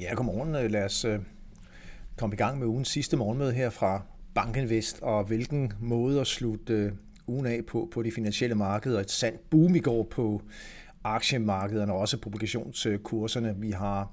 [0.00, 0.54] Ja, godmorgen.
[0.54, 1.18] Øh, lad os øh,
[2.16, 4.02] komme i gang med ugens sidste morgenmøde her fra
[4.34, 6.92] Bankinvest, og hvilken måde at slutte øh,
[7.26, 9.00] ugen af på, på de finansielle markeder.
[9.00, 10.42] Et sandt boom i går på
[11.04, 13.54] aktiemarkederne og også publikationskurserne.
[13.58, 14.12] Vi har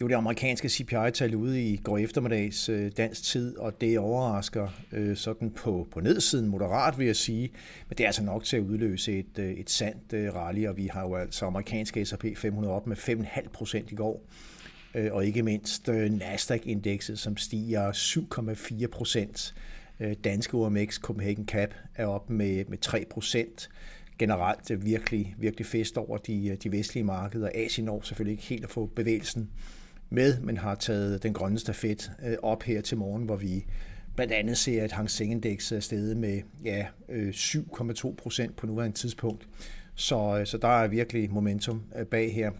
[0.00, 5.50] jo det amerikanske CPI-tal ude i går eftermiddags dansk tid, og det overrasker øh, sådan
[5.50, 7.50] på, på nedsiden moderat, vil jeg sige.
[7.88, 11.02] Men det er altså nok til at udløse et, et sandt rally, og vi har
[11.02, 14.22] jo altså amerikanske S&P 500 op med 5,5 procent i går.
[14.94, 19.54] Øh, og ikke mindst øh, Nasdaq-indekset, som stiger 7,4 procent.
[20.00, 23.70] Øh, danske OMX Copenhagen Cap er op med, med 3 procent
[24.18, 27.50] generelt virkelig, virkelig fest over de, de vestlige markeder.
[27.54, 29.50] Asien når selvfølgelig ikke helt at få bevægelsen
[30.10, 32.10] med, men har taget den grønne stafet
[32.42, 33.66] op her til morgen, hvor vi
[34.16, 39.48] blandt andet ser, at Hang Seng-indeks er steget med ja, 7,2 procent på nuværende tidspunkt.
[39.94, 42.50] Så, så der er virkelig momentum bag her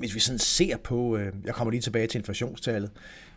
[0.00, 2.90] hvis vi sådan ser på, øh, jeg kommer lige tilbage til inflationstallet,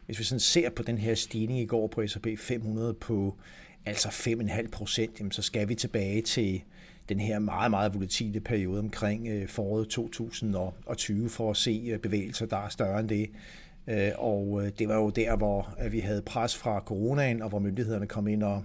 [0.05, 3.35] hvis vi sådan ser på den her stigning i går på S&P 500 på
[3.85, 6.61] altså 5,5 procent, så skal vi tilbage til
[7.09, 12.45] den her meget, meget volatile periode omkring øh, foråret 2020 for at se øh, bevægelser,
[12.45, 13.29] der er større end det.
[13.87, 17.59] Øh, og øh, det var jo der, hvor vi havde pres fra coronaen, og hvor
[17.59, 18.63] myndighederne kom ind og,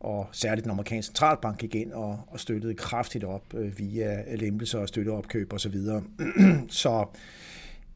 [0.00, 4.78] og særligt den amerikanske centralbank gik ind og, og støttede kraftigt op øh, via lempelser
[4.78, 5.58] og støtteopkøb osv.
[5.58, 6.02] Så, videre.
[6.68, 7.06] så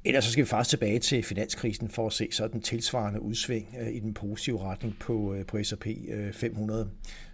[0.04, 3.88] ellers så skal vi faktisk tilbage til finanskrisen for at se sådan tilsvarende udsving øh,
[3.88, 5.86] i den positive retning på, øh, på S&P
[6.32, 6.80] 500.
[6.80, 6.86] Øh,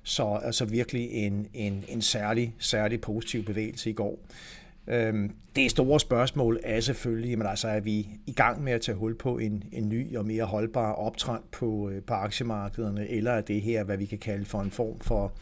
[0.02, 4.18] så altså virkelig en, en, en særlig, særlig positiv bevægelse i går.
[4.88, 8.96] Øhm, det store spørgsmål er selvfølgelig, men altså er vi i gang med at tage
[8.96, 13.40] hul på en, en ny og mere holdbar optrend på, øh, på aktiemarkederne, eller er
[13.40, 15.32] det her, hvad vi kan kalde for en form for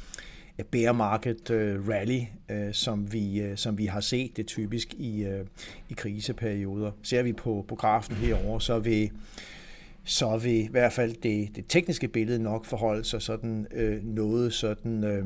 [0.70, 5.26] bear market øh, rally, øh, som, vi, som vi har set det typisk i,
[5.88, 6.90] i kriseperioder.
[7.02, 9.10] Ser vi på, på grafen herover, så vil
[10.04, 14.52] så vil i hvert fald det, det tekniske billede nok forholde sig sådan øh, noget
[14.52, 15.24] sådan øh,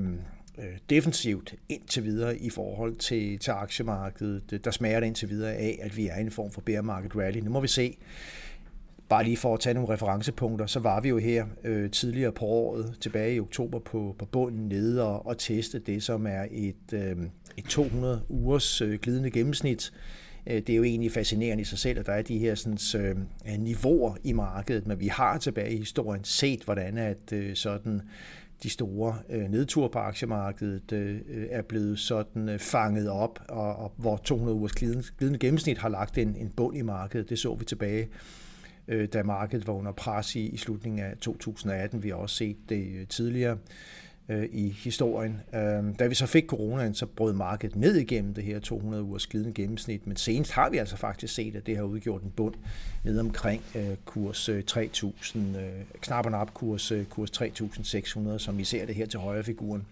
[0.58, 4.64] Øh, defensivt indtil videre i forhold til, til aktiemarkedet.
[4.64, 7.16] Der smager det indtil videre af, at vi er i en form for bear market
[7.16, 7.38] rally.
[7.38, 7.96] Nu må vi se.
[9.08, 12.44] Bare lige for at tage nogle referencepunkter, så var vi jo her øh, tidligere på
[12.44, 16.92] året, tilbage i oktober på, på bunden nede og, og teste det, som er et,
[16.92, 17.16] øh,
[17.56, 19.92] et 200 ugers øh, glidende gennemsnit.
[20.47, 23.16] Øh, det er jo egentlig fascinerende i sig selv, at der er de her sådan,
[23.48, 28.02] øh, niveauer i markedet, men vi har tilbage i historien set, hvordan at øh, sådan
[28.62, 31.20] de store øh, nedtur på aktiemarkedet øh,
[31.50, 35.88] er blevet sådan øh, fanget op, og, og hvor 200 ugers glidende, glidende gennemsnit har
[35.88, 37.30] lagt en, en bund i markedet.
[37.30, 38.08] Det så vi tilbage,
[38.88, 42.02] øh, da markedet var under pres i, i slutningen af 2018.
[42.02, 43.58] Vi har også set det øh, tidligere
[44.28, 45.41] øh, i historien.
[45.55, 49.27] Øh, da vi så fik coronaen, så brød markedet ned igennem det her 200 ugers
[49.27, 52.55] glidende gennemsnit, men senest har vi altså faktisk set, at det har udgjort en bund
[53.05, 58.65] ned omkring øh, kurs 3.000, øh, øh knapperne op kurs, øh, kurs 3.600, som vi
[58.65, 59.87] ser det her til højre figuren.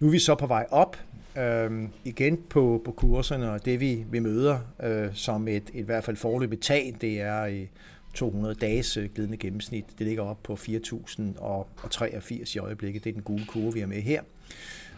[0.00, 0.96] Nu er vi så på vej op
[1.38, 5.80] øh, igen på, på kurserne, og det vi, vi møder øh, som et, et i
[5.80, 7.68] hvert fald forløbet tag, det er i
[8.14, 9.84] 200 dages øh, glidende gennemsnit.
[9.98, 13.04] Det ligger op på 4.083 i øjeblikket.
[13.04, 14.22] Det er den gule kurve, vi er med her.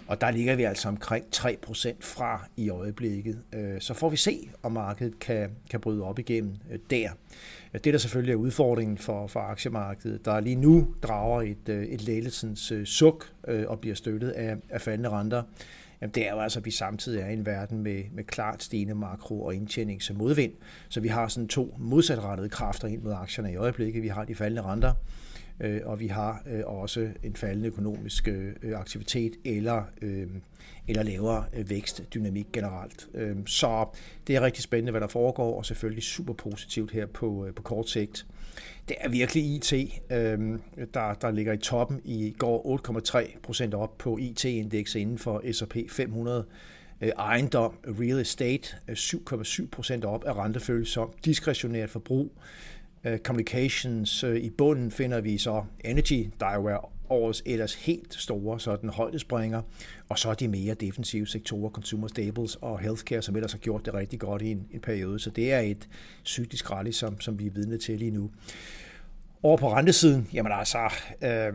[0.07, 3.39] Og der ligger vi altså omkring 3% fra i øjeblikket.
[3.53, 7.09] Øh, så får vi se, om markedet kan, kan bryde op igennem øh, der.
[7.73, 12.73] Det, der selvfølgelig er udfordringen for, for aktiemarkedet, der lige nu drager et, et lettelsens
[12.85, 13.33] suk
[13.67, 15.43] og bliver støttet af, af faldende renter,
[16.03, 18.63] jamen det er jo altså, at vi samtidig er i en verden med, med klart
[18.63, 20.53] stigende makro- og indtjening som modvind.
[20.89, 24.03] Så vi har sådan to modsatrettede kræfter ind mod aktierne i øjeblikket.
[24.03, 24.95] Vi har de faldende renter,
[25.61, 30.27] øh, og vi har øh, også en faldende økonomisk øh, aktivitet eller, øh,
[30.89, 33.09] eller lavere øh, vækstdynamik generelt.
[33.15, 33.89] Øh, så
[34.27, 37.89] det er rigtig spændende, hvad der foregår, og selvfølgelig super positivt her på, på kort
[37.89, 38.27] sigt.
[38.89, 39.73] Det er virkelig IT,
[40.11, 40.63] øhm,
[40.95, 42.01] der, der ligger i toppen.
[42.05, 42.81] I går
[43.21, 46.45] 8,3 procent op på IT-indekset inden for S&P 500
[47.01, 52.33] øh, ejendom, real estate, øh, 7,7 procent op af rentefølsom, diskretionært forbrug,
[53.05, 54.23] øh, communications.
[54.23, 59.63] I bunden finder vi så energy, der jo er årets ellers helt store sådan højdespringer,
[60.09, 63.95] og så de mere defensive sektorer, consumer staples og healthcare, som ellers har gjort det
[63.95, 65.19] rigtig godt i en, en periode.
[65.19, 65.89] Så det er et
[66.25, 68.31] cyklisk rally, som, som vi er vidne til lige nu.
[69.43, 70.79] Over på rentesiden, jamen altså,
[71.23, 71.53] øh,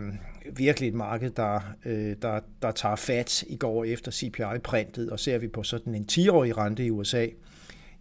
[0.58, 5.38] virkelig et marked, der, øh, der, der tager fat i går efter CPI-printet, og ser
[5.38, 7.28] vi på sådan en 10-årig rente i USA,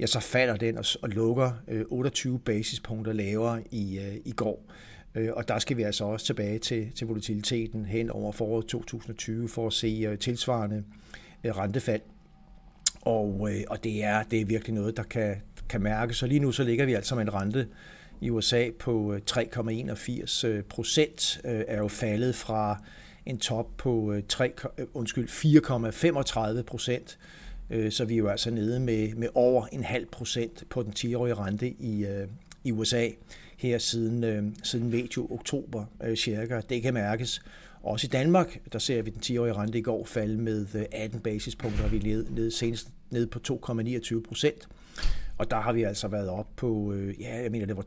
[0.01, 4.63] ja, så falder den og, og lukker øh, 28 basispunkter lavere i, øh, i går.
[5.17, 9.49] Øh, og der skal vi altså også tilbage til, til volatiliteten hen over foråret 2020
[9.49, 10.85] for at se øh, tilsvarende
[11.45, 12.01] øh, rentefald.
[13.01, 15.37] Og, øh, og det, er, det er virkelig noget, der kan,
[15.69, 16.17] kan mærkes.
[16.17, 17.69] Så lige nu så ligger vi altså med en rente
[18.21, 22.83] i USA på 3,81 procent, er jo faldet fra
[23.27, 24.53] en top på 3,
[24.95, 25.29] undskyld,
[26.59, 27.19] 4,35 procent.
[27.91, 31.35] Så vi er jo altså nede med, med over en halv procent på den 10-årige
[31.35, 32.07] rente i,
[32.65, 33.09] i USA
[33.57, 36.61] her siden, øh, siden medio oktober øh, cirka.
[36.69, 37.43] Det kan mærkes.
[37.83, 41.21] Også i Danmark, der ser vi den 10-årige rente i går falde med øh, 18
[41.21, 44.69] basispunkter, vi er nede, senest ned på 2,29 procent.
[45.39, 47.85] Og der har vi altså været op på, ja, jeg mener, det var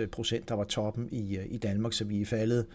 [0.00, 2.66] 2,95 procent, der var toppen i, i Danmark, så vi er faldet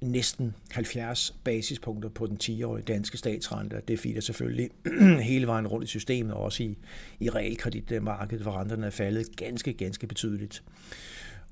[0.00, 3.80] næsten 70 basispunkter på den 10-årige danske statsrente.
[3.88, 4.70] Det feeder selvfølgelig
[5.22, 6.78] hele vejen rundt i systemet, og også i,
[7.20, 10.62] i realkreditmarkedet, hvor renterne er faldet ganske, ganske betydeligt.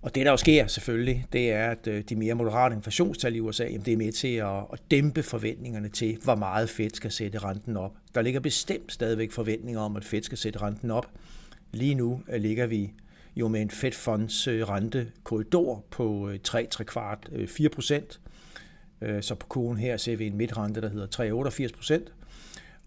[0.05, 3.41] Og det, der jo sker selvfølgelig, det er, at øh, de mere moderate inflationstal i
[3.41, 7.11] USA, jamen, det er med til at, at dæmpe forventningerne til, hvor meget Fed skal
[7.11, 7.93] sætte renten op.
[8.15, 11.07] Der ligger bestemt stadigvæk forventninger om, at Fed skal sætte renten op.
[11.73, 12.93] Lige nu øh, ligger vi
[13.37, 18.21] jo med en Fed Funds øh, rentekorridor på 3, 3 kvart, 4 procent.
[19.01, 22.13] Øh, så på kurven her ser vi en midtrente, der hedder 3,88 procent.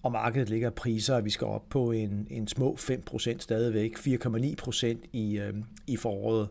[0.04, 3.98] Og markedet ligger priser, at vi skal op på en, en små 5 procent stadigvæk,
[3.98, 5.54] 4,9 procent i, øh,
[5.88, 6.50] i foråret.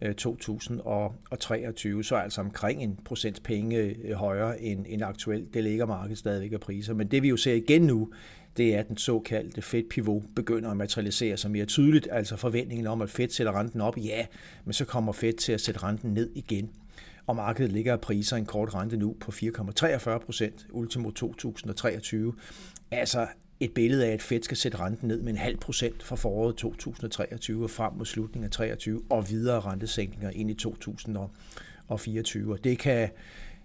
[0.00, 5.54] Øh, 2023, så altså omkring en procents penge højere end, end aktuelt.
[5.54, 6.94] Det ligger markedet stadigvæk af priser.
[6.94, 8.10] Men det vi jo ser igen nu,
[8.56, 13.02] det er, at den såkaldte Fed-pivot begynder at materialisere sig mere tydeligt, altså forventningen om,
[13.02, 14.26] at Fed sætter renten op, ja,
[14.64, 16.70] men så kommer Fed til at sætte renten ned igen.
[17.26, 22.34] Og markedet ligger af priser en kort rente nu på 4,43 procent ultimo 2023.
[22.90, 23.26] Altså
[23.60, 26.56] et billede af, at Fed skal sætte renten ned med en halv procent fra foråret
[26.56, 32.52] 2023 og frem mod slutningen af 2023 og videre rentesænkninger ind i 2024.
[32.52, 33.08] Og det kan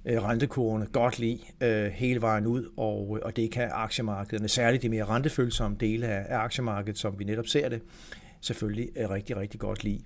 [0.06, 4.84] øh, rentekurvene godt lide øh, hele vejen ud, og, øh, og det kan aktiemarkederne, særligt
[4.84, 7.82] de mere rentefølsomme dele af, af aktiemarkedet, som vi netop ser det,
[8.42, 10.02] selvfølgelig øh, rigtig, rigtig godt lide.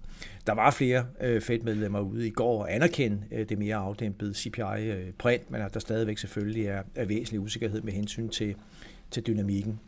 [0.47, 5.41] Der var flere øh, Fed-medlemmer ude i går og anerkende øh, det mere afdæmpede CPI-print,
[5.41, 8.55] øh, men at der stadigvæk selvfølgelig er, er væsentlig usikkerhed med hensyn til,
[9.11, 9.79] til dynamikken.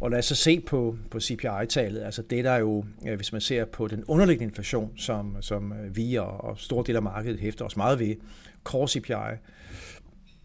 [0.00, 2.02] Og lad os så se på, på CPI-tallet.
[2.02, 6.14] Altså det der jo, øh, hvis man ser på den underliggende inflation, som, som vi
[6.14, 8.16] og, og store del af markedet hæfter os meget ved,
[8.64, 9.36] core CPI,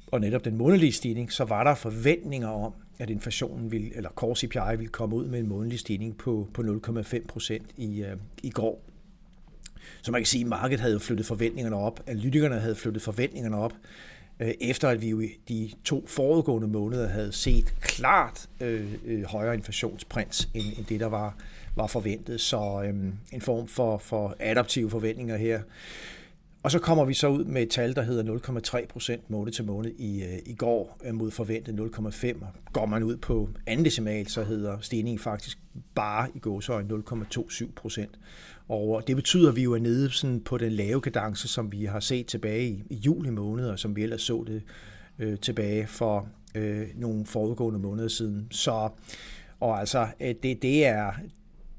[0.07, 4.35] og netop den månedlige stigning, så var der forventninger om, at inflationen vil, eller core
[4.35, 8.49] CPI vil komme ud med en månedlig stigning på, på 0,5 procent i, øh, i
[8.49, 8.81] går.
[10.01, 13.73] Så man kan sige, at markedet havde flyttet forventningerne op, analytikerne havde flyttet forventningerne op,
[14.39, 19.23] Øh, efter at vi jo i de to foregående måneder havde set klart øh, øh,
[19.23, 21.35] højere inflationsprins end, end det, der var,
[21.75, 22.41] var forventet.
[22.41, 25.61] Så øh, en form for, for adaptive forventninger her.
[26.65, 28.35] Og så kommer vi så ud med et tal, der hedder
[28.79, 32.45] 0,3 procent måned til måned i, øh, i går øh, mod forventet 0,5.
[32.73, 35.59] Går man ud på anden decimal, så hedder stigningen faktisk
[35.95, 38.19] bare i gåsøjne 0,27 procent.
[38.69, 41.85] Og det betyder, at vi jo er nede sådan på den lave kadence, som vi
[41.85, 44.61] har set tilbage i, i juli måned, og som vi ellers så det
[45.19, 48.47] øh, tilbage for øh, nogle foregående måneder siden.
[48.51, 48.89] Så
[49.59, 51.11] og altså, øh, det, det er,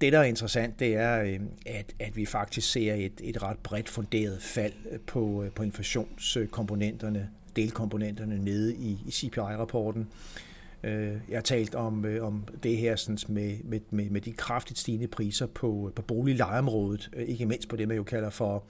[0.01, 3.59] det, der er interessant, det er, øhm, at, at vi faktisk ser et, et ret
[3.59, 10.09] bredt funderet fald øh, på, øh, på inflationskomponenterne, delkomponenterne nede i, i CPI-rapporten.
[10.85, 14.79] Øh, jeg har talt om, om det her sådan med, med, med, med de kraftigt
[14.79, 18.65] stigende priser på, på boliglejeområdet, ikke mindst på det, man jo kalder for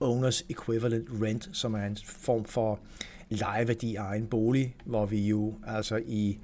[0.00, 2.80] owners equivalent rent, som er en form for
[3.28, 6.38] lejeværdi af egen bolig, hvor vi jo altså i,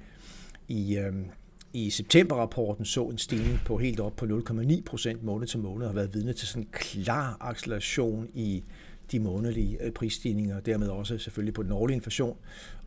[0.67, 1.25] i, øhm,
[1.73, 5.89] i septemberrapporten så en stigning på helt op på 0,9 procent måned til måned, og
[5.89, 8.63] har været vidne til sådan en klar acceleration i
[9.11, 12.37] de månedlige øh, prisstigninger, og dermed også selvfølgelig på den årlige inflation.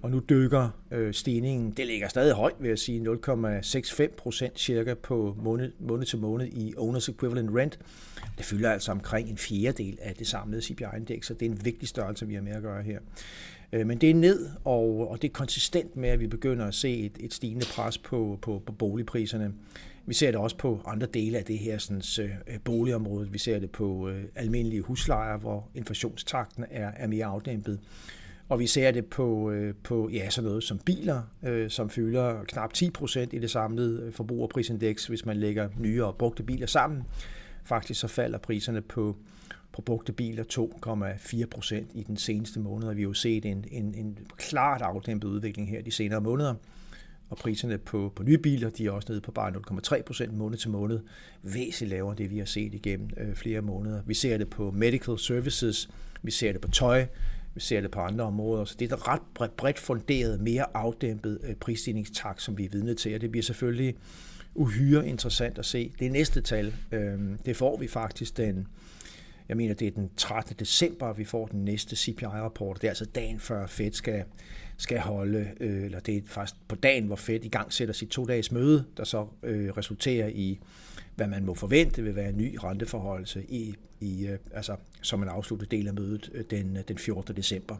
[0.02, 4.94] Og nu dykker øh, stigningen, det ligger stadig højt, vil jeg sige, 0,65 procent cirka
[4.94, 7.78] på måned, måned til måned i Owners Equivalent Rent.
[8.38, 11.88] Det fylder altså omkring en fjerdedel af det samlede CPI-indeks, så det er en vigtig
[11.88, 12.98] størrelse, vi har med at gøre her.
[13.74, 16.74] Øh, men det er ned, og, og det er konsistent med, at vi begynder at
[16.74, 19.54] se et, et stigende pres på, på, på boligpriserne.
[20.06, 23.30] Vi ser det også på andre dele af det her sådan, øh, boligområde.
[23.30, 27.80] Vi ser det på øh, almindelige huslejer, hvor inflationstakten er, er mere afdæmpet.
[28.48, 32.44] Og vi ser det på, øh, på ja, sådan noget som biler, øh, som fylder
[32.44, 36.66] knap 10 procent i det samlede øh, forbrugerprisindeks, hvis man lægger nye og brugte biler
[36.66, 37.02] sammen.
[37.64, 39.16] Faktisk så falder priserne på,
[39.74, 40.44] på brugte biler
[41.40, 44.82] 2,4 procent i den seneste måned, og vi har jo set en, en, en klart
[44.82, 46.54] afdæmpet udvikling her de senere måneder
[47.30, 49.52] og priserne på, på nye biler, de er også nede på bare
[49.96, 51.00] 0,3 procent måned til måned,
[51.42, 54.02] væsentligt lavere end det, vi har set igennem øh, flere måneder.
[54.06, 55.88] Vi ser det på medical services,
[56.22, 57.06] vi ser det på tøj,
[57.54, 58.64] Vi ser det på andre områder.
[58.64, 62.94] Så det er et ret bredt funderet, mere afdæmpet øh, prisstigningstakt, som vi er vidne
[62.94, 63.14] til.
[63.14, 63.96] Og det bliver selvfølgelig
[64.54, 65.92] uhyre interessant at se.
[65.98, 68.66] Det næste tal, øh, det får vi faktisk den,
[69.48, 70.56] jeg mener, det er den 13.
[70.58, 72.76] december, vi får den næste CPI-rapport.
[72.76, 74.24] Det er altså dagen før Fed skal,
[74.76, 78.08] skal holde, øh, eller det er faktisk på dagen, hvor Fed i gang sætter sit
[78.08, 80.58] to-dages møde, der så øh, resulterer i,
[81.16, 85.28] hvad man må forvente vil være en ny renteforholdelse i, i øh, altså, som en
[85.28, 87.36] afsluttet del af mødet øh, den, øh, den 14.
[87.36, 87.76] december.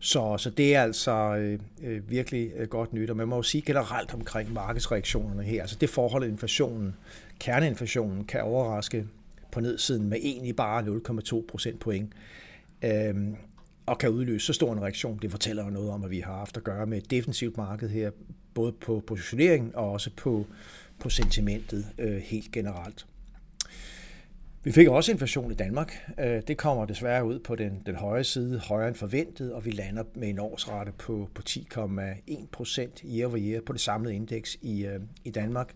[0.00, 3.42] Så, så det er altså øh, øh, virkelig øh, godt nyt, og man må jo
[3.42, 6.94] sige generelt omkring markedsreaktionerne her, altså det forhold, at inflationen,
[7.40, 9.06] kerneinflationen kan overraske
[9.58, 12.12] på nedsiden med egentlig bare 0,2 procent point,
[12.82, 13.14] øh,
[13.86, 16.34] og kan udløse så stor en reaktion, det fortæller jo noget om, at vi har
[16.34, 18.10] haft at gøre med et defensivt marked her,
[18.54, 20.46] både på positionering og også på,
[20.98, 23.06] på sentimentet øh, helt generelt.
[24.64, 26.12] Vi fik også inflation i Danmark.
[26.20, 29.70] Øh, det kommer desværre ud på den, den høje side, højere end forventet, og vi
[29.70, 34.58] lander med en årsrate på, på 10,1 procent year over year på det samlede indeks
[34.62, 35.74] i, øh, i Danmark.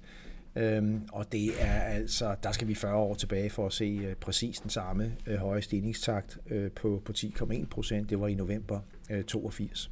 [0.56, 4.14] Øhm, og det er altså, der skal vi 40 år tilbage for at se øh,
[4.14, 8.10] præcis den samme øh, høje stigningstakt øh, på, på 10,1 procent.
[8.10, 8.80] Det var i november
[9.10, 9.90] øh, 82.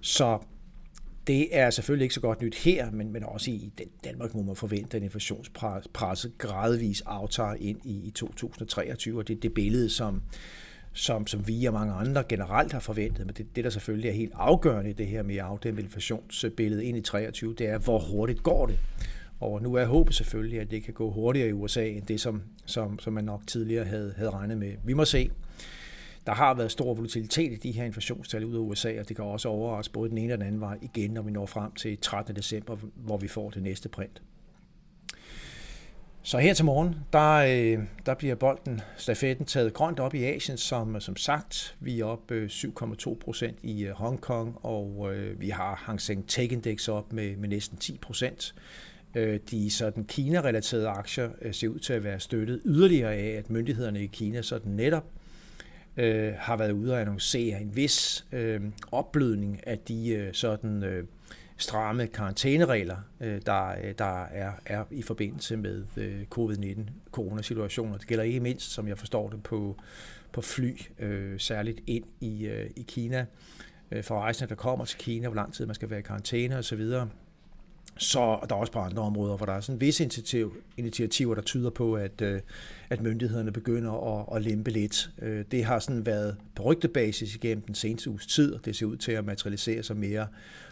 [0.00, 0.38] Så
[1.26, 3.72] det er selvfølgelig ikke så godt nyt her, men, men også i
[4.04, 9.40] Danmark må man forvente, at inflationspresset gradvis aftager ind i, i 2023, og det er
[9.40, 10.22] det billede, som,
[10.92, 14.12] som, som vi og mange andre generelt har forventet, men det, det der selvfølgelig er
[14.12, 17.98] helt afgørende i det her med at afdæmme inflationsbillede ind i 23, det er, hvor
[17.98, 18.78] hurtigt går det.
[19.42, 22.42] Og nu er håbet selvfølgelig, at det kan gå hurtigere i USA, end det, som,
[22.66, 24.72] som, som man nok tidligere havde, havde regnet med.
[24.84, 25.30] Vi må se.
[26.26, 29.24] Der har været stor volatilitet i de her inflationstal ud af USA, og det kan
[29.24, 31.98] også overraske både den ene og den anden vej igen, når vi når frem til
[31.98, 32.36] 13.
[32.36, 34.22] december, hvor vi får det næste print.
[36.24, 40.58] Så her til morgen, der, øh, der bliver bolden, stafetten, taget grønt op i Asien,
[40.58, 41.76] som, som sagt.
[41.80, 42.34] Vi er op 7,2
[43.10, 47.48] øh, procent i øh, Hongkong, og vi har Hang Seng Tech Index op med, med
[47.48, 48.54] næsten 10 procent.
[49.14, 53.50] Øh, de sådan Kina-relaterede aktier øh, ser ud til at være støttet yderligere af, at
[53.50, 55.04] myndighederne i Kina sådan netop
[55.96, 58.60] øh, har været ude og annoncere en vis øh,
[58.92, 61.04] opblødning af de øh, sådan øh,
[61.56, 67.98] stramme karantæneregler, øh, der, øh, der er, er i forbindelse med øh, covid-19 coronasituationer.
[67.98, 69.76] Det gælder ikke mindst, som jeg forstår det, på,
[70.32, 73.26] på fly, øh, særligt ind i, øh, i Kina.
[73.90, 76.58] Øh, for rejsende, der kommer til Kina, hvor lang tid man skal være i karantæne
[76.58, 76.82] osv.,
[77.96, 81.42] så og der også på andre områder, hvor der er sådan visse initiativ, initiativer, der
[81.42, 82.40] tyder på, at, øh,
[82.90, 85.10] at myndighederne begynder at, at lempe lidt.
[85.22, 88.86] Øh, det har sådan været på rygtebasis igennem den seneste uges tid, og det ser
[88.86, 90.26] ud til at materialisere sig mere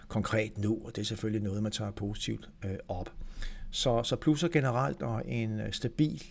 [0.08, 3.12] konkret nu, og det er selvfølgelig noget, man tager positivt øh, op.
[3.70, 6.22] Så, så plusser generelt og en stabil,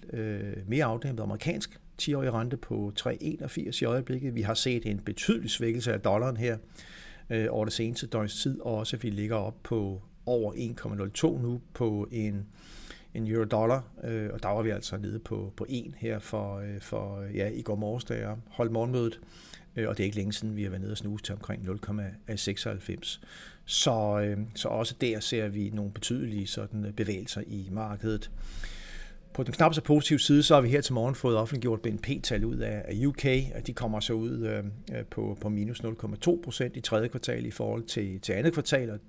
[0.67, 4.36] mere afdæmpet amerikansk 10-årig rente på 3,81 i øjeblikket.
[4.36, 6.58] Vi har set en betydelig svækkelse af dollaren her
[7.50, 11.62] over det seneste døgns tid, og også at vi ligger op på over 1,02 nu
[11.74, 12.45] på en,
[13.13, 16.57] en euro dollar, øh, og der var vi altså nede på, på 1 her for,
[16.57, 19.19] øh, for ja, i går morges, da jeg holdt morgenmødet,
[19.75, 21.63] øh, og det er ikke længe siden, vi har været nede og snuse til omkring
[21.63, 23.21] 0,96.
[23.65, 28.31] Så, øh, så også der ser vi nogle betydelige sådan, øh, bevægelser i markedet.
[29.33, 32.45] På den knap så positive side, så har vi her til morgen fået offentliggjort BNP-tal
[32.45, 33.24] ud af UK.
[33.67, 34.63] De kommer så ud øh,
[34.98, 38.89] øh på, på minus 0,2 procent i tredje kvartal i forhold til, til andet kvartal,
[38.89, 39.00] og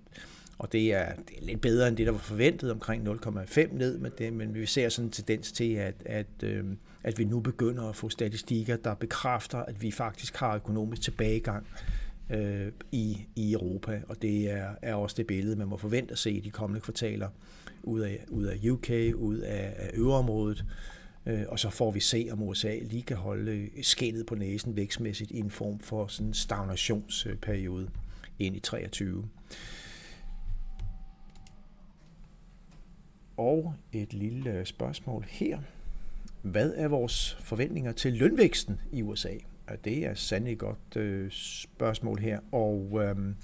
[0.60, 3.98] og det er, det er lidt bedre end det, der var forventet, omkring 0,5 ned
[3.98, 6.64] med det, men vi ser sådan en tendens til, at, at, øh,
[7.02, 11.66] at vi nu begynder at få statistikker, der bekræfter, at vi faktisk har økonomisk tilbagegang
[12.30, 16.18] øh, i, i Europa, og det er, er også det billede, man må forvente at
[16.18, 17.28] se i de kommende kvartaler
[17.82, 20.64] ud af, ud af UK, ud af, af øverområdet,
[21.26, 25.30] øh, og så får vi se, om USA lige kan holde skinnet på næsen vækstmæssigt
[25.30, 27.88] i en form for sådan en stagnationsperiode
[28.38, 29.24] ind i 23.
[33.40, 35.58] Og et lille spørgsmål her.
[36.42, 39.32] Hvad er vores forventninger til lønvæksten i USA?
[39.66, 42.40] Og det er sandelig godt øh, spørgsmål her.
[42.52, 43.34] Og øhm,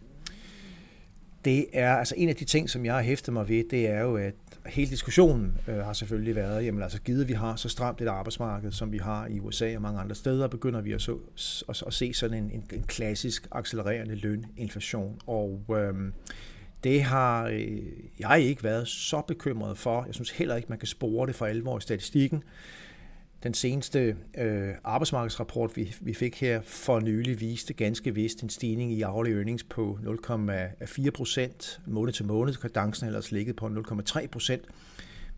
[1.45, 4.01] det er altså en af de ting, som jeg har hæftet mig ved, det er
[4.01, 4.35] jo, at
[4.67, 8.73] hele diskussionen øh, har selvfølgelig været, jamen altså givet vi har så stramt et arbejdsmarked,
[8.73, 11.19] som vi har i USA og mange andre steder, begynder vi at, så,
[11.69, 15.21] at, at se sådan en, en, en klassisk accelererende løninflation.
[15.27, 16.13] Og øhm,
[16.85, 17.79] det har øh,
[18.19, 20.05] jeg ikke været så bekymret for.
[20.05, 22.43] Jeg synes heller ikke, man kan spore det for alvor i statistikken.
[23.43, 28.93] Den seneste øh, arbejdsmarkedsrapport, vi, vi fik her for nylig, viste ganske vist en stigning
[28.93, 32.55] i aflig earnings på 0,4 procent måned til måned.
[32.55, 34.63] Kadencen har ellers ligget på 0,3 procent.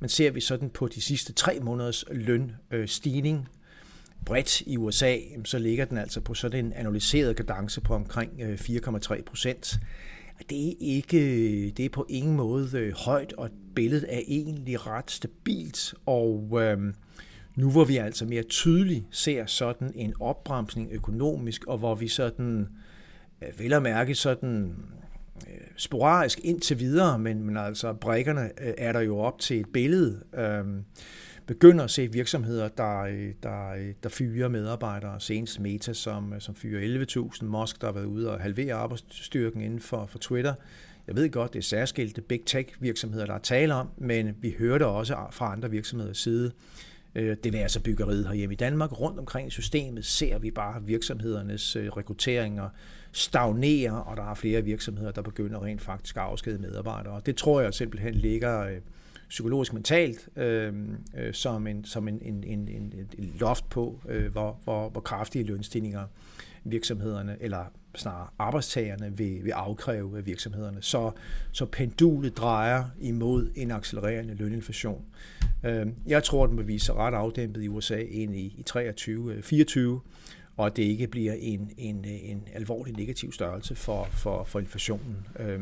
[0.01, 3.47] Men ser vi sådan på de sidste tre måneders lønstigning øh,
[4.25, 8.55] bredt i USA, så ligger den altså på sådan en analyseret kadence på omkring øh,
[8.55, 9.79] 4,3 procent.
[10.51, 11.21] Det er, ikke,
[11.71, 16.79] det er på ingen måde øh, højt, og billedet er egentlig ret stabilt, og øh,
[17.57, 22.69] nu hvor vi altså mere tydeligt ser sådan en opbremsning økonomisk, og hvor vi sådan,
[23.43, 24.77] øh, vel at mærke sådan
[25.49, 29.69] øh, sporadisk indtil videre, men, men altså brækkerne øh, er der jo op til et
[29.73, 30.65] billede, øh,
[31.49, 35.21] begynder at se virksomheder, der, øh, der, øh, der fyrer medarbejdere.
[35.21, 37.49] Senest Meta, som, øh, som fyrer 11.000.
[37.49, 40.55] Musk, der har været ude og halvere arbejdsstyrken inden for, for Twitter.
[41.07, 44.55] Jeg ved godt, det er særskilte big tech virksomheder, der er tale om, men vi
[44.59, 46.53] hører det også fra andre virksomheders side.
[47.15, 49.01] Det vil altså byggeriet herhjemme i Danmark.
[49.01, 52.69] Rundt omkring i systemet ser vi bare virksomhedernes rekrutteringer
[53.13, 57.13] stagnere, og der er flere virksomheder, der begynder rent faktisk at afskede medarbejdere.
[57.13, 58.69] Og det tror jeg simpelthen ligger
[59.29, 60.75] psykologisk mentalt øh,
[61.17, 65.01] øh, som, en, som en, en, en, en, en loft på, øh, hvor, hvor, hvor
[65.01, 66.05] kraftige lønstigninger
[66.65, 70.83] virksomhederne, eller snarere arbejdstagerne, vil, vil afkræve af virksomhederne.
[70.83, 71.11] Så,
[71.53, 75.05] så pendulet drejer imod en accelererende løninflation.
[75.65, 79.79] Øh, jeg tror, den vil vise sig ret afdæmpet i USA ind i, i 23-24,
[79.79, 79.99] øh,
[80.57, 84.61] og at det ikke bliver en, en, øh, en alvorlig negativ størrelse for, for, for
[84.61, 85.27] inflationen.
[85.39, 85.61] Øh,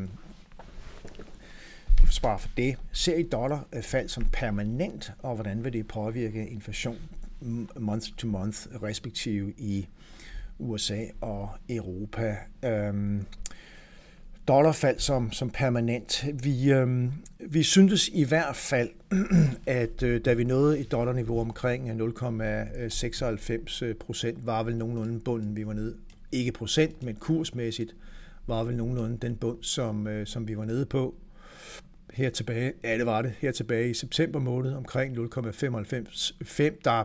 [2.07, 2.75] Øh, spare for det.
[2.91, 6.97] Ser I dollar øh, fald som permanent, og hvordan vil det påvirke inflation
[7.79, 9.87] month to month, respektive i
[10.59, 12.37] USA og Europa?
[12.65, 13.25] Øhm,
[14.47, 16.25] dollarfald som, som permanent.
[16.43, 18.89] Vi, øhm, vi syntes i hvert fald,
[19.65, 25.55] at øh, da vi nåede et dollarniveau omkring øh, 0,96 procent, var vel nogenlunde bunden,
[25.55, 25.95] vi var nede.
[26.31, 27.95] Ikke procent, men kursmæssigt
[28.47, 31.15] var vel nogenlunde den bund, som, øh, som vi var nede på
[32.17, 35.21] her tilbage, ja det var det, her tilbage i september måned omkring 0,95,
[36.85, 37.03] der,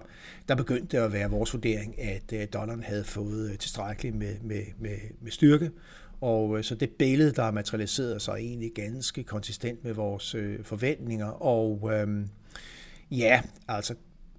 [0.49, 4.37] der begyndte det at være vores vurdering, at øh, dollaren havde fået øh, tilstrækkeligt med,
[4.43, 5.71] med, med, med styrke,
[6.21, 11.27] og øh, så det billede, der materialiserede sig, er egentlig ganske konsistent med vores forventninger,
[11.27, 12.29] og øhm,
[13.11, 13.95] ja, altså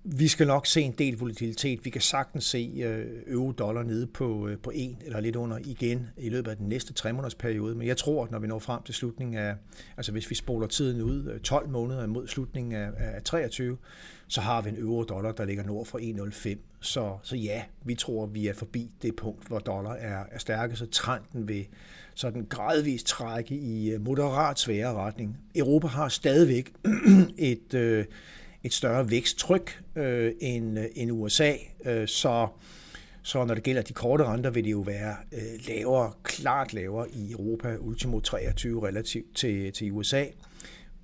[0.05, 1.85] vi skal nok se en del volatilitet.
[1.85, 5.57] Vi kan sagtens se øh, øve euro-dollar nede på, øh, på 1 eller lidt under
[5.63, 7.75] igen i løbet af den næste 3 måneders periode.
[7.75, 9.55] Men jeg tror, at når vi når frem til slutningen af,
[9.97, 13.77] altså hvis vi spoler tiden ud øh, 12 måneder mod slutningen af, af 23,
[14.27, 16.57] så har vi en euro-dollar, der ligger nord for 1,05.
[16.81, 20.75] Så, så ja, vi tror, vi er forbi det punkt, hvor dollar er, er stærke,
[20.75, 21.67] så trenden vil
[22.15, 25.37] sådan gradvist trække i moderat svære retning.
[25.55, 26.73] Europa har stadigvæk
[27.37, 27.73] et...
[27.73, 28.05] Øh,
[28.63, 31.53] et større væksttryk øh, end, øh, end USA,
[31.85, 32.47] øh, så,
[33.21, 37.09] så når det gælder de korte renter, vil det jo være øh, lavere, klart lavere
[37.09, 40.25] i Europa, ultimo 23 relativt til, til USA.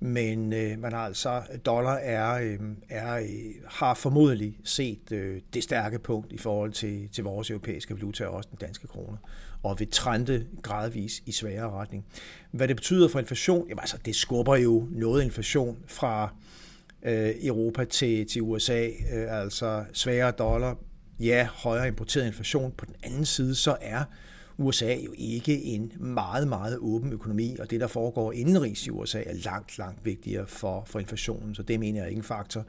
[0.02, 3.28] Men øh, man har altså, dollar er, øh, er, øh,
[3.66, 8.34] har formodentlig set øh, det stærke punkt i forhold til, til vores europæiske valuta og
[8.34, 9.18] også den danske krone,
[9.62, 12.04] og vil trende gradvis i sværere retning.
[12.50, 13.68] Hvad det betyder for inflation?
[13.68, 16.30] Jamen altså, det skubber jo noget inflation fra øh,
[17.02, 20.76] Øh, Europa til, til USA, øh, altså svagere dollar,
[21.20, 22.72] ja, højere importeret inflation.
[22.76, 24.04] På den anden side, så er
[24.60, 29.22] USA jo ikke en meget, meget åben økonomi, og det, der foregår indenrigs i USA,
[29.26, 32.64] er langt, langt vigtigere for, for inflationen, så det mener jeg er ingen faktor.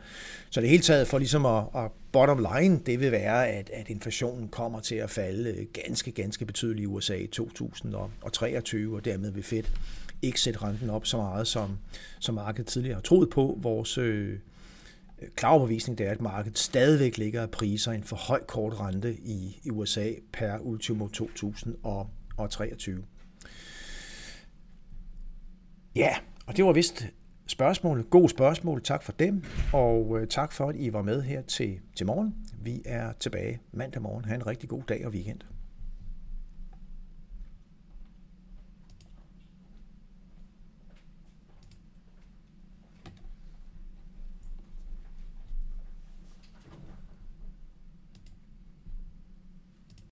[0.50, 3.89] Så det hele taget for ligesom at, at bottom line, det vil være, at, at
[3.89, 9.44] inflationen kommer til at falde ganske, ganske betydeligt i USA i 2023, og dermed vil
[9.44, 9.72] fedt
[10.21, 11.77] ikke sætte renten op så meget, som,
[12.19, 13.60] som markedet tidligere har troet på.
[13.62, 14.39] Vores øh,
[15.36, 19.13] klare overbevisning det er, at markedet stadigvæk ligger af priser en for høj kort rente
[19.13, 23.03] i, i USA per ultimo 2023.
[25.95, 27.07] Ja, og det var vist
[27.47, 28.10] spørgsmålet.
[28.10, 28.84] God spørgsmål.
[28.84, 32.36] Tak for dem, og øh, tak for, at I var med her til, til morgen.
[32.63, 34.25] Vi er tilbage mandag morgen.
[34.25, 35.39] Ha' en rigtig god dag og weekend.